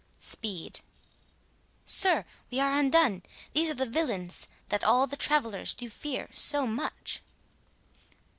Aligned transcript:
Speed: 0.17 0.79
Sir, 1.85 2.25
we 2.49 2.59
are 2.59 2.73
undone! 2.73 3.21
these 3.53 3.69
are 3.69 3.75
the 3.75 3.85
villains 3.85 4.47
That 4.69 4.83
all 4.83 5.05
the 5.05 5.15
travellers 5.15 5.75
do 5.75 5.91
fear 5.91 6.27
so 6.33 6.65
much. 6.65 7.21